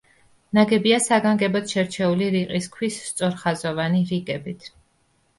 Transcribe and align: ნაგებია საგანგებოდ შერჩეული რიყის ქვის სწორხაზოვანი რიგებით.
ნაგებია 0.57 0.95
საგანგებოდ 1.07 1.73
შერჩეული 1.73 2.29
რიყის 2.35 2.69
ქვის 2.77 2.97
სწორხაზოვანი 3.09 4.01
რიგებით. 4.13 4.67